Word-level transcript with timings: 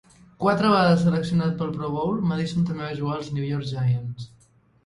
Quatre 0.43 0.69
vegades 0.71 1.03
seleccionat 1.07 1.53
per 1.59 1.63
al 1.67 1.75
Pro 1.75 1.89
Bowl, 1.97 2.17
Madison 2.31 2.67
també 2.71 2.87
va 2.89 2.99
jugar 3.03 3.19
als 3.19 3.31
New 3.37 3.49
York 3.53 3.73
Giants. 3.75 4.27